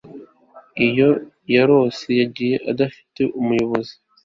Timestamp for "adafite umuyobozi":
2.71-3.93